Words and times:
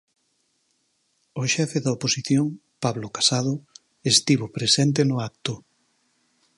O 1.41 1.43
xefe 1.53 1.77
da 1.85 1.93
oposición, 1.97 2.45
Pablo 2.83 3.07
Casado, 3.17 3.53
estivo 4.13 4.45
presente 4.57 5.01
no 5.05 5.17
acto. 5.29 5.53